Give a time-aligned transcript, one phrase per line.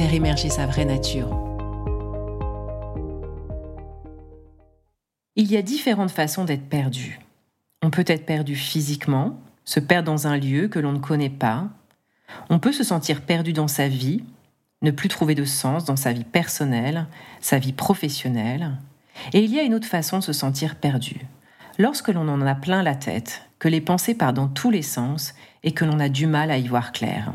[0.00, 1.28] faire émerger sa vraie nature.
[5.36, 7.20] Il y a différentes façons d'être perdu.
[7.82, 11.68] On peut être perdu physiquement, se perdre dans un lieu que l'on ne connaît pas.
[12.48, 14.24] On peut se sentir perdu dans sa vie,
[14.80, 17.06] ne plus trouver de sens dans sa vie personnelle,
[17.42, 18.78] sa vie professionnelle.
[19.34, 21.26] Et il y a une autre façon de se sentir perdu.
[21.78, 25.34] Lorsque l'on en a plein la tête, que les pensées partent dans tous les sens
[25.62, 27.34] et que l'on a du mal à y voir clair.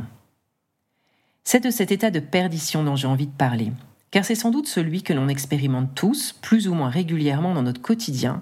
[1.48, 3.72] C'est de cet état de perdition dont j'ai envie de parler,
[4.09, 7.84] car c'est sans doute celui que l'on expérimente tous, plus ou moins régulièrement dans notre
[7.84, 8.41] quotidien,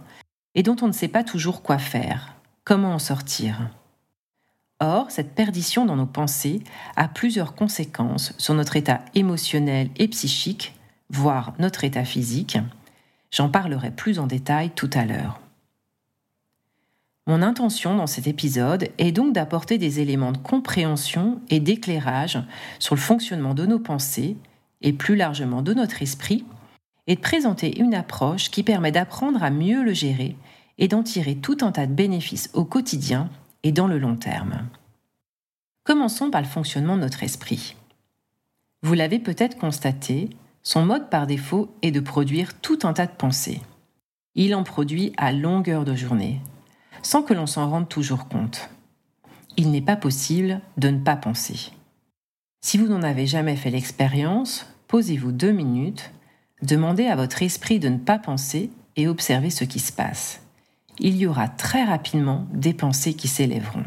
[0.56, 3.70] et dont on ne sait pas toujours quoi faire, comment en sortir?
[4.80, 6.62] Or, cette perdition dans nos pensées
[6.96, 10.74] a plusieurs conséquences sur notre état émotionnel et psychique,
[11.10, 12.58] voire notre état physique.
[13.32, 15.43] J'en parlerai plus en détail tout à l'heure.
[17.26, 22.40] Mon intention dans cet épisode est donc d'apporter des éléments de compréhension et d'éclairage
[22.80, 24.36] sur le fonctionnement de nos pensées
[24.82, 26.44] et plus largement de notre esprit,
[27.08, 30.36] et de présenter une approche qui permet d'apprendre à mieux le gérer
[30.78, 33.30] et d'en tirer tout un tas de bénéfices au quotidien
[33.64, 34.68] et dans le long terme.
[35.84, 37.76] Commençons par le fonctionnement de notre esprit.
[38.82, 40.30] Vous l'avez peut-être constaté,
[40.62, 43.62] son mode par défaut est de produire tout un tas de pensées.
[44.36, 46.42] Il en produit à longueur de journée,
[47.04, 48.70] sans que l'on s'en rende toujours compte.
[49.56, 51.72] Il n'est pas possible de ne pas penser.
[52.62, 56.12] Si vous n'en avez jamais fait l'expérience, posez-vous deux minutes,
[56.62, 60.42] demandez à votre esprit de ne pas penser et observez ce qui se passe.
[61.00, 63.86] Il y aura très rapidement des pensées qui s'élèveront.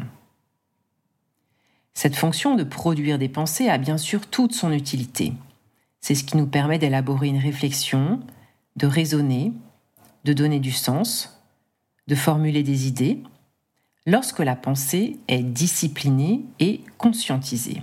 [1.93, 5.33] Cette fonction de produire des pensées a bien sûr toute son utilité.
[5.99, 8.19] C'est ce qui nous permet d'élaborer une réflexion,
[8.75, 9.51] de raisonner,
[10.23, 11.36] de donner du sens,
[12.07, 13.21] de formuler des idées
[14.05, 17.81] lorsque la pensée est disciplinée et conscientisée.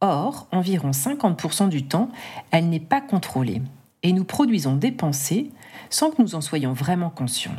[0.00, 2.10] Or, environ 50% du temps,
[2.50, 3.62] elle n'est pas contrôlée
[4.02, 5.50] et nous produisons des pensées
[5.90, 7.56] sans que nous en soyons vraiment conscients.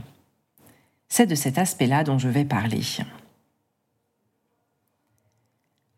[1.09, 2.81] C'est de cet aspect-là dont je vais parler.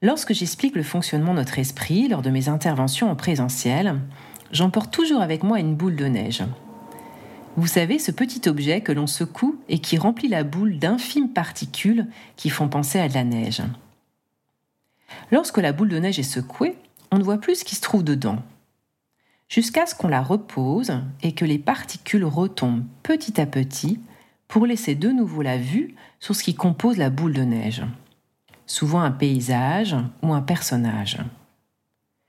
[0.01, 3.99] Lorsque j'explique le fonctionnement de notre esprit lors de mes interventions en présentiel,
[4.51, 6.43] j'emporte toujours avec moi une boule de neige.
[7.57, 12.07] Vous savez, ce petit objet que l'on secoue et qui remplit la boule d'infimes particules
[12.37, 13.61] qui font penser à de la neige.
[15.31, 16.77] Lorsque la boule de neige est secouée,
[17.11, 18.41] on ne voit plus ce qui se trouve dedans.
[19.49, 23.99] Jusqu'à ce qu'on la repose et que les particules retombent petit à petit
[24.47, 27.83] pour laisser de nouveau la vue sur ce qui compose la boule de neige.
[28.65, 31.17] Souvent un paysage ou un personnage.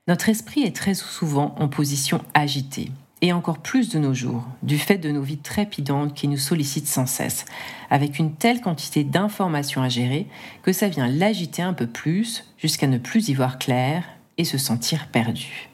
[0.09, 2.91] Notre esprit est très souvent en position agitée
[3.23, 6.89] et encore plus de nos jours, du fait de nos vies trépidantes qui nous sollicitent
[6.89, 7.45] sans cesse,
[7.89, 10.27] avec une telle quantité d'informations à gérer
[10.61, 14.03] que ça vient l'agiter un peu plus jusqu'à ne plus y voir clair
[14.37, 15.69] et se sentir perdu.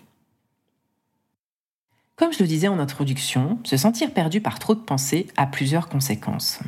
[2.18, 5.90] Comme je le disais en introduction, se sentir perdu par trop de pensées a plusieurs
[5.90, 6.60] conséquences.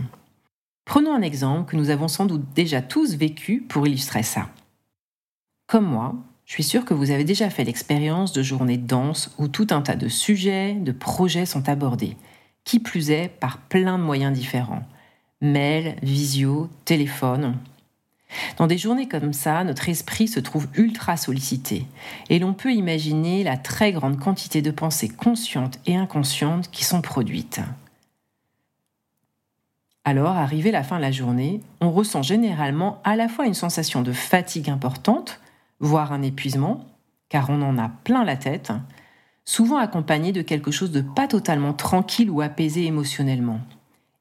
[0.85, 4.49] Prenons un exemple que nous avons sans doute déjà tous vécu pour illustrer ça.
[5.67, 6.15] Comme moi,
[6.51, 9.81] je suis sûre que vous avez déjà fait l'expérience de journées denses où tout un
[9.81, 12.17] tas de sujets, de projets sont abordés,
[12.65, 14.83] qui plus est par plein de moyens différents.
[15.39, 17.55] Mail, visio, téléphone.
[18.57, 21.85] Dans des journées comme ça, notre esprit se trouve ultra sollicité
[22.29, 27.01] et l'on peut imaginer la très grande quantité de pensées conscientes et inconscientes qui sont
[27.01, 27.61] produites.
[30.03, 34.01] Alors, arrivé la fin de la journée, on ressent généralement à la fois une sensation
[34.01, 35.39] de fatigue importante,
[35.81, 36.85] voire un épuisement,
[37.27, 38.71] car on en a plein la tête,
[39.43, 43.59] souvent accompagné de quelque chose de pas totalement tranquille ou apaisé émotionnellement,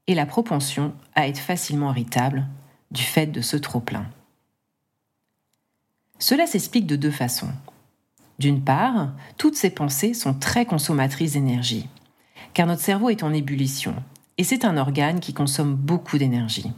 [0.07, 2.49] et la propension à être facilement irritable
[2.91, 4.07] du fait de ce trop-plein.
[6.19, 7.51] Cela s'explique de deux façons.
[8.39, 11.89] D'une part, toutes ces pensées sont très consommatrices d'énergie,
[12.55, 13.95] car notre cerveau est en ébullition,
[14.39, 16.73] et c'est un organe qui consomme beaucoup d'énergie.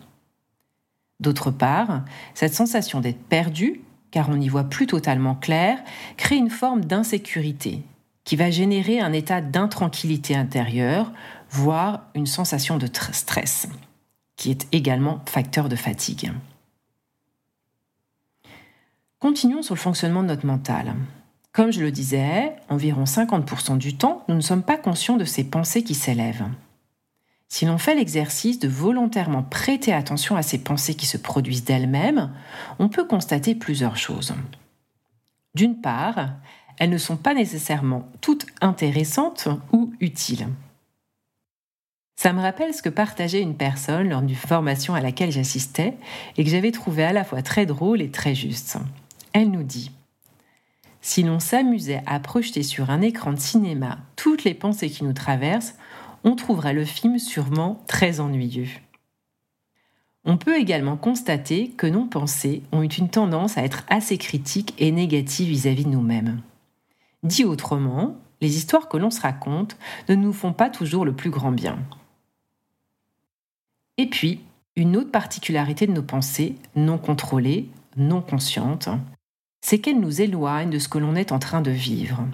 [1.20, 2.02] D'autre part,
[2.34, 3.80] cette sensation d'être perdu
[4.12, 5.82] car on n'y voit plus totalement clair,
[6.16, 7.82] crée une forme d'insécurité
[8.24, 11.10] qui va générer un état d'intranquillité intérieure,
[11.50, 13.66] voire une sensation de stress,
[14.36, 16.32] qui est également facteur de fatigue.
[19.18, 20.94] Continuons sur le fonctionnement de notre mental.
[21.52, 25.44] Comme je le disais, environ 50% du temps, nous ne sommes pas conscients de ces
[25.44, 26.46] pensées qui s'élèvent.
[27.52, 32.32] Si l'on fait l'exercice de volontairement prêter attention à ces pensées qui se produisent d'elles-mêmes,
[32.78, 34.32] on peut constater plusieurs choses.
[35.54, 36.30] D'une part,
[36.78, 40.48] elles ne sont pas nécessairement toutes intéressantes ou utiles.
[42.16, 45.92] Ça me rappelle ce que partageait une personne lors d'une formation à laquelle j'assistais
[46.38, 48.78] et que j'avais trouvé à la fois très drôle et très juste.
[49.34, 49.90] Elle nous dit
[51.02, 55.12] Si l'on s'amusait à projeter sur un écran de cinéma toutes les pensées qui nous
[55.12, 55.74] traversent,
[56.24, 58.68] on trouverait le film sûrement très ennuyeux.
[60.24, 64.92] On peut également constater que nos pensées ont une tendance à être assez critiques et
[64.92, 66.40] négatives vis-à-vis de nous-mêmes.
[67.24, 69.76] Dit autrement, les histoires que l'on se raconte
[70.08, 71.78] ne nous font pas toujours le plus grand bien.
[73.98, 74.40] Et puis,
[74.76, 78.88] une autre particularité de nos pensées, non contrôlées, non conscientes,
[79.60, 82.26] c'est qu'elles nous éloignent de ce que l'on est en train de vivre,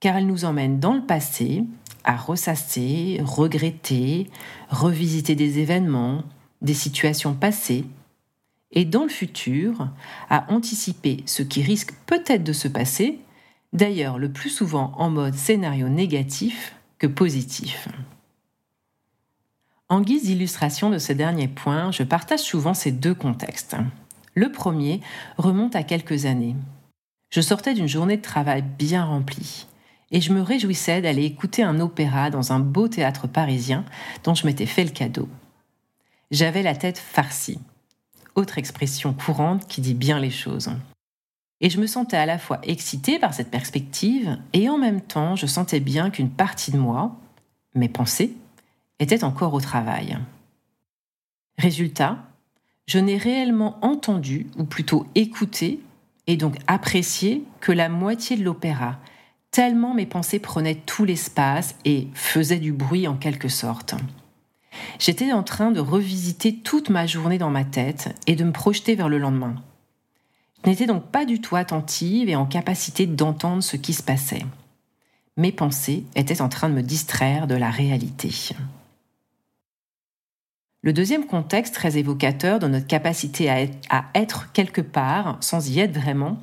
[0.00, 1.64] car elles nous emmènent dans le passé
[2.04, 4.28] à ressasser, regretter,
[4.68, 6.22] revisiter des événements,
[6.62, 7.84] des situations passées,
[8.72, 9.88] et dans le futur,
[10.28, 13.20] à anticiper ce qui risque peut-être de se passer,
[13.72, 17.88] d'ailleurs le plus souvent en mode scénario négatif que positif.
[19.88, 23.76] En guise d'illustration de ce dernier point, je partage souvent ces deux contextes.
[24.34, 25.00] Le premier
[25.36, 26.56] remonte à quelques années.
[27.30, 29.66] Je sortais d'une journée de travail bien remplie
[30.14, 33.84] et je me réjouissais d'aller écouter un opéra dans un beau théâtre parisien
[34.22, 35.28] dont je m'étais fait le cadeau.
[36.30, 37.58] J'avais la tête farcie,
[38.36, 40.70] autre expression courante qui dit bien les choses.
[41.60, 45.34] Et je me sentais à la fois excitée par cette perspective et en même temps
[45.34, 47.16] je sentais bien qu'une partie de moi,
[47.74, 48.34] mes pensées,
[49.00, 50.16] était encore au travail.
[51.58, 52.18] Résultat,
[52.86, 55.80] je n'ai réellement entendu, ou plutôt écouté,
[56.28, 58.98] et donc apprécié que la moitié de l'opéra,
[59.54, 63.94] tellement mes pensées prenaient tout l'espace et faisaient du bruit en quelque sorte.
[64.98, 68.96] J'étais en train de revisiter toute ma journée dans ma tête et de me projeter
[68.96, 69.54] vers le lendemain.
[70.64, 74.44] Je n'étais donc pas du tout attentive et en capacité d'entendre ce qui se passait.
[75.36, 78.32] Mes pensées étaient en train de me distraire de la réalité.
[80.82, 85.70] Le deuxième contexte très évocateur de notre capacité à être, à être quelque part sans
[85.70, 86.38] y être vraiment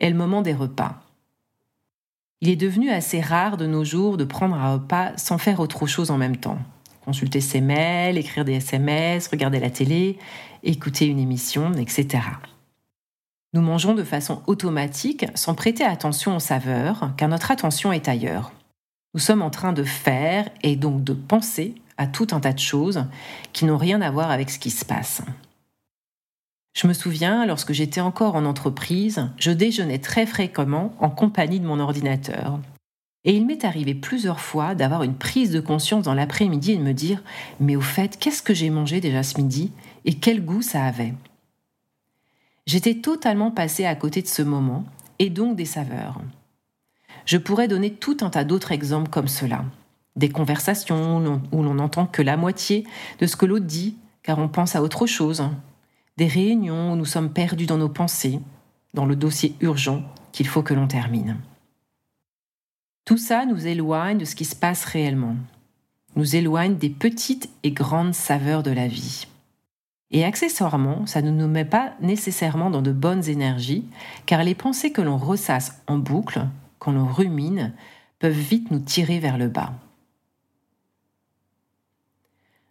[0.00, 1.05] est le moment des repas.
[2.46, 5.88] Il est devenu assez rare de nos jours de prendre un repas sans faire autre
[5.88, 6.58] chose en même temps.
[7.04, 10.16] Consulter ses mails, écrire des SMS, regarder la télé,
[10.62, 12.22] écouter une émission, etc.
[13.52, 18.52] Nous mangeons de façon automatique sans prêter attention aux saveurs, car notre attention est ailleurs.
[19.14, 22.60] Nous sommes en train de faire et donc de penser à tout un tas de
[22.60, 23.06] choses
[23.52, 25.20] qui n'ont rien à voir avec ce qui se passe.
[26.76, 31.66] Je me souviens, lorsque j'étais encore en entreprise, je déjeunais très fréquemment en compagnie de
[31.66, 32.60] mon ordinateur.
[33.24, 36.82] Et il m'est arrivé plusieurs fois d'avoir une prise de conscience dans l'après-midi et de
[36.82, 37.22] me dire
[37.60, 39.72] Mais au fait, qu'est-ce que j'ai mangé déjà ce midi
[40.04, 41.14] et quel goût ça avait?
[42.66, 44.84] J'étais totalement passée à côté de ce moment
[45.18, 46.20] et donc des saveurs.
[47.24, 49.64] Je pourrais donner tout un tas d'autres exemples comme cela.
[50.14, 52.86] Des conversations où l'on n'entend que la moitié
[53.18, 55.42] de ce que l'autre dit, car on pense à autre chose,
[56.16, 58.40] des réunions où nous sommes perdus dans nos pensées,
[58.94, 60.02] dans le dossier urgent
[60.32, 61.36] qu'il faut que l'on termine.
[63.04, 65.36] Tout ça nous éloigne de ce qui se passe réellement,
[66.16, 69.26] nous éloigne des petites et grandes saveurs de la vie.
[70.10, 73.84] Et accessoirement, ça ne nous met pas nécessairement dans de bonnes énergies,
[74.24, 76.46] car les pensées que l'on ressasse en boucle,
[76.78, 77.74] qu'on l'on rumine,
[78.18, 79.74] peuvent vite nous tirer vers le bas.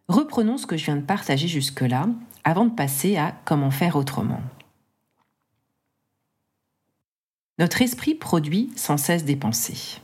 [0.07, 2.07] Reprenons ce que je viens de partager jusque-là
[2.45, 4.41] avant de passer à comment faire autrement.
[7.57, 9.99] Notre esprit produit sans cesse des pensées.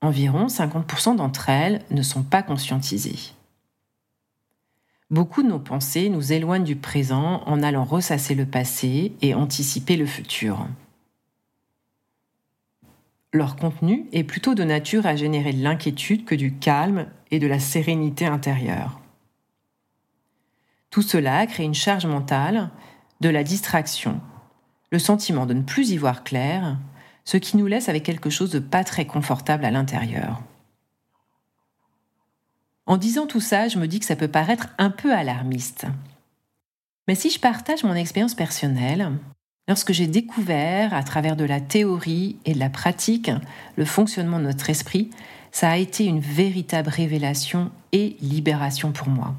[0.00, 3.34] Environ 50% d'entre elles ne sont pas conscientisées.
[5.10, 9.96] Beaucoup de nos pensées nous éloignent du présent en allant ressasser le passé et anticiper
[9.96, 10.66] le futur.
[13.32, 17.46] Leur contenu est plutôt de nature à générer de l'inquiétude que du calme et de
[17.46, 19.00] la sérénité intérieure.
[20.94, 22.70] Tout cela crée une charge mentale,
[23.20, 24.20] de la distraction,
[24.92, 26.78] le sentiment de ne plus y voir clair,
[27.24, 30.40] ce qui nous laisse avec quelque chose de pas très confortable à l'intérieur.
[32.86, 35.86] En disant tout ça, je me dis que ça peut paraître un peu alarmiste.
[37.08, 39.10] Mais si je partage mon expérience personnelle,
[39.66, 43.32] lorsque j'ai découvert à travers de la théorie et de la pratique
[43.74, 45.10] le fonctionnement de notre esprit,
[45.50, 49.34] ça a été une véritable révélation et libération pour moi.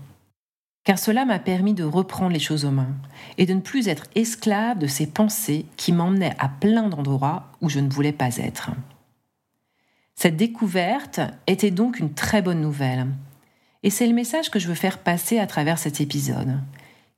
[0.85, 2.95] Car cela m'a permis de reprendre les choses aux mains
[3.37, 7.69] et de ne plus être esclave de ces pensées qui m'emmenaient à plein d'endroits où
[7.69, 8.69] je ne voulais pas être.
[10.15, 13.07] Cette découverte était donc une très bonne nouvelle,
[13.83, 16.59] et c'est le message que je veux faire passer à travers cet épisode,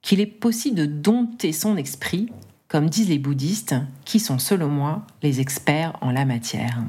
[0.01, 2.31] qu'il est possible de dompter son esprit,
[2.67, 6.81] comme disent les bouddhistes, qui sont selon moi les experts en la matière.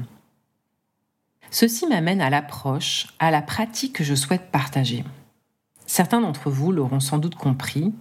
[1.51, 5.03] Ceci m'amène à l'approche, à la pratique que je souhaite partager.
[5.89, 7.91] Certains d'entre vous l'auront sans doute compris,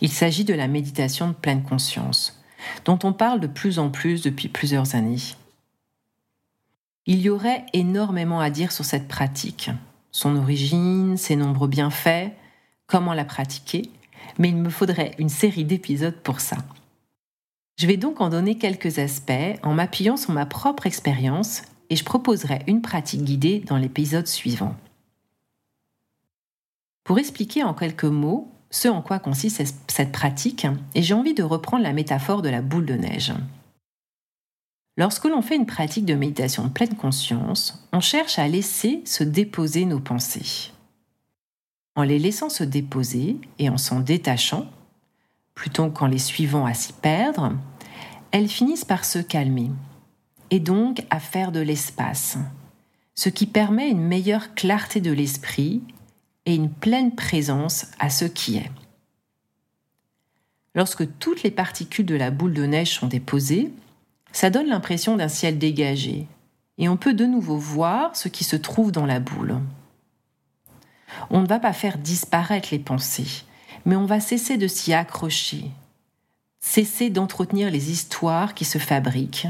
[0.00, 2.42] il s'agit de la méditation de pleine conscience,
[2.86, 5.20] dont on parle de plus en plus depuis plusieurs années.
[7.04, 9.70] Il y aurait énormément à dire sur cette pratique,
[10.10, 12.30] son origine, ses nombreux bienfaits,
[12.86, 13.90] comment la pratiquer,
[14.38, 16.56] mais il me faudrait une série d'épisodes pour ça.
[17.76, 21.60] Je vais donc en donner quelques aspects en m'appuyant sur ma propre expérience
[21.90, 24.74] et je proposerai une pratique guidée dans l'épisode suivant.
[27.04, 31.44] Pour expliquer en quelques mots ce en quoi consiste cette pratique, et j'ai envie de
[31.44, 33.32] reprendre la métaphore de la boule de neige.
[34.96, 39.22] Lorsque l'on fait une pratique de méditation de pleine conscience, on cherche à laisser se
[39.22, 40.72] déposer nos pensées.
[41.94, 44.66] En les laissant se déposer et en s'en détachant,
[45.54, 47.52] plutôt qu'en les suivant à s'y perdre,
[48.32, 49.70] elles finissent par se calmer
[50.50, 52.38] et donc à faire de l'espace,
[53.14, 55.82] ce qui permet une meilleure clarté de l'esprit
[56.46, 58.70] et une pleine présence à ce qui est.
[60.74, 63.72] Lorsque toutes les particules de la boule de neige sont déposées,
[64.32, 66.26] ça donne l'impression d'un ciel dégagé,
[66.78, 69.60] et on peut de nouveau voir ce qui se trouve dans la boule.
[71.30, 73.44] On ne va pas faire disparaître les pensées,
[73.84, 75.70] mais on va cesser de s'y accrocher,
[76.58, 79.46] cesser d'entretenir les histoires qui se fabriquent,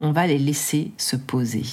[0.00, 1.64] on va les laisser se poser.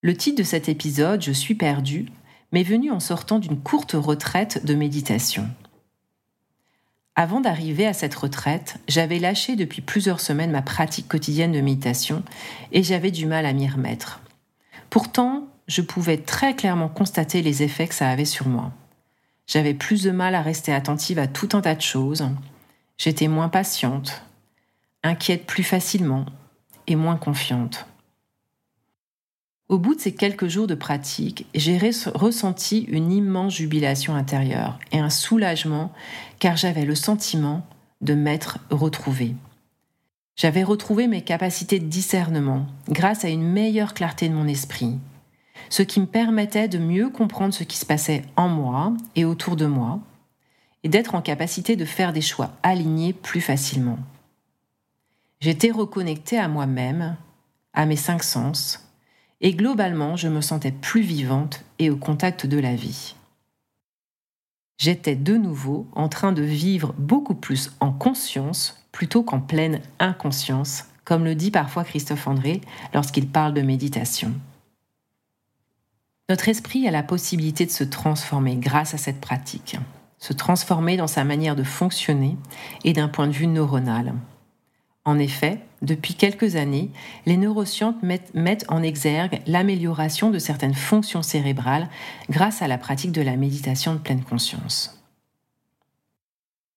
[0.00, 2.06] Le titre de cet épisode, Je suis perdu,
[2.52, 5.48] m'est venu en sortant d'une courte retraite de méditation.
[7.14, 12.22] Avant d'arriver à cette retraite, j'avais lâché depuis plusieurs semaines ma pratique quotidienne de méditation
[12.70, 14.20] et j'avais du mal à m'y remettre.
[14.88, 18.72] Pourtant, je pouvais très clairement constater les effets que ça avait sur moi.
[19.48, 22.28] J'avais plus de mal à rester attentive à tout un tas de choses.
[22.98, 24.22] J'étais moins patiente,
[25.02, 26.24] inquiète plus facilement
[26.86, 27.86] et moins confiante.
[29.68, 31.78] Au bout de ces quelques jours de pratique, j'ai
[32.14, 35.92] ressenti une immense jubilation intérieure et un soulagement
[36.38, 37.66] car j'avais le sentiment
[38.00, 39.34] de m'être retrouvée.
[40.36, 44.96] J'avais retrouvé mes capacités de discernement grâce à une meilleure clarté de mon esprit,
[45.68, 49.56] ce qui me permettait de mieux comprendre ce qui se passait en moi et autour
[49.56, 50.00] de moi,
[50.82, 53.98] et d'être en capacité de faire des choix alignés plus facilement.
[55.40, 57.16] J'étais reconnectée à moi-même,
[57.74, 58.87] à mes cinq sens,
[59.40, 63.14] et globalement, je me sentais plus vivante et au contact de la vie.
[64.78, 70.84] J'étais de nouveau en train de vivre beaucoup plus en conscience plutôt qu'en pleine inconscience,
[71.04, 72.60] comme le dit parfois Christophe André
[72.94, 74.32] lorsqu'il parle de méditation.
[76.28, 79.76] Notre esprit a la possibilité de se transformer grâce à cette pratique,
[80.18, 82.36] se transformer dans sa manière de fonctionner
[82.84, 84.14] et d'un point de vue neuronal.
[85.04, 86.90] En effet, depuis quelques années,
[87.26, 91.88] les neurosciences mettent, en exergue l'amélioration de certaines fonctions cérébrales
[92.28, 95.00] grâce à la pratique de la méditation de pleine conscience.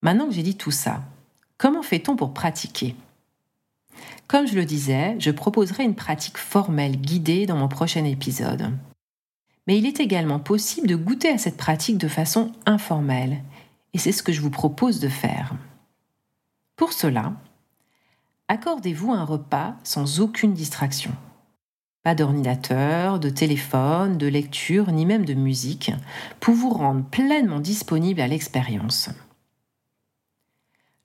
[0.02, 1.04] Maintenant que j'ai dit tout ça,
[1.58, 2.96] comment fait-on pour pratiquer?
[4.28, 8.72] Comme je le disais, je proposerai une pratique formelle guidée dans mon prochain épisode.
[9.68, 13.42] Mais il est également possible de goûter à cette pratique de façon informelle,
[13.94, 15.54] et c'est ce que je vous propose de faire.
[16.78, 17.34] Pour cela,
[18.52, 21.12] accordez-vous un repas sans aucune distraction.
[22.04, 25.94] Pas d'ordinateur, de téléphone, de lecture, ni même de musique,
[26.42, 29.10] pour vous rendre pleinement disponible à l'expérience.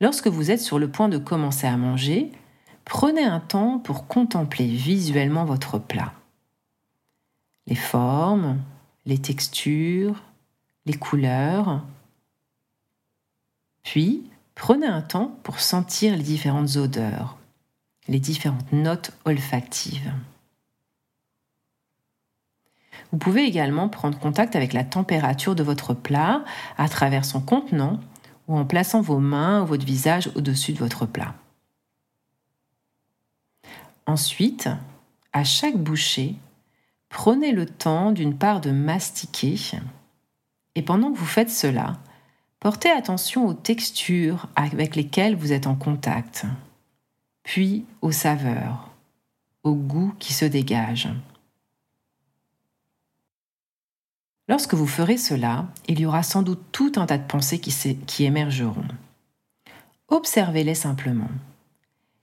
[0.00, 2.32] Lorsque vous êtes sur le point de commencer à manger,
[2.84, 6.14] prenez un temps pour contempler visuellement votre plat.
[7.68, 8.58] Les formes,
[9.04, 10.20] les textures,
[10.84, 11.84] les couleurs.
[13.84, 14.24] Puis,
[14.56, 17.36] Prenez un temps pour sentir les différentes odeurs,
[18.08, 20.12] les différentes notes olfactives.
[23.12, 26.42] Vous pouvez également prendre contact avec la température de votre plat
[26.78, 28.00] à travers son contenant
[28.48, 31.34] ou en plaçant vos mains ou votre visage au-dessus de votre plat.
[34.06, 34.68] Ensuite,
[35.32, 36.34] à chaque bouchée,
[37.10, 39.56] prenez le temps d'une part de mastiquer
[40.75, 41.98] et pendant que vous faites cela,
[42.60, 46.46] Portez attention aux textures avec lesquelles vous êtes en contact,
[47.42, 48.90] puis aux saveurs,
[49.62, 51.08] au goût qui se dégage.
[54.48, 58.25] Lorsque vous ferez cela, il y aura sans doute tout un tas de pensées qui
[58.25, 58.86] émergeront.
[60.08, 61.30] Observez-les simplement.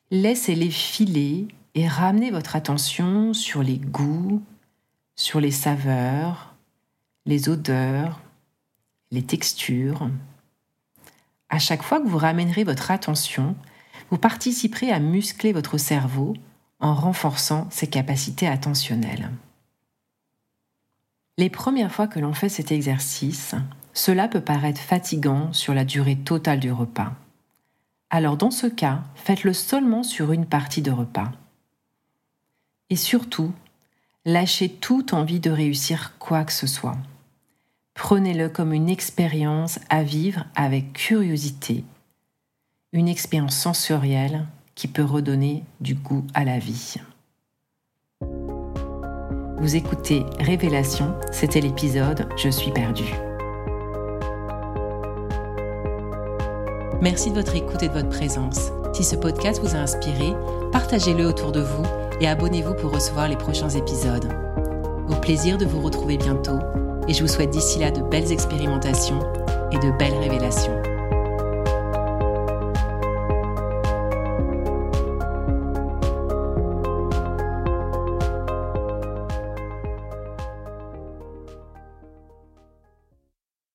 [0.10, 4.42] Laissez-les filer et ramenez votre attention sur les goûts,
[5.16, 6.56] sur les saveurs,
[7.26, 8.22] les odeurs,
[9.14, 10.10] les textures.
[11.50, 13.56] À chaque fois que vous ramènerez votre attention,
[14.10, 16.34] vous participerez à muscler votre cerveau
[16.80, 19.30] en renforçant ses capacités attentionnelles.
[21.38, 23.56] Les premières fois que l'on fait cet exercice,
[23.94, 27.14] cela peut paraître fatigant sur la durée totale du repas.
[28.10, 31.32] Alors dans ce cas, faites-le seulement sur une partie de repas.
[32.90, 33.54] Et surtout,
[34.26, 36.98] lâchez toute envie de réussir quoi que ce soit.
[37.96, 41.84] Prenez-le comme une expérience à vivre avec curiosité,
[42.92, 46.96] une expérience sensorielle qui peut redonner du goût à la vie.
[49.60, 53.06] Vous écoutez Révélation, c'était l'épisode Je suis perdu.
[57.00, 58.72] Merci de votre écoute et de votre présence.
[58.94, 60.34] Si ce podcast vous a inspiré,
[60.72, 61.84] partagez-le autour de vous
[62.20, 64.34] et abonnez-vous pour recevoir les prochains épisodes.
[65.10, 66.60] Au plaisir de vous retrouver bientôt
[67.08, 69.20] et je vous souhaite d'ici là de belles expérimentations
[69.72, 70.83] et de belles révélations.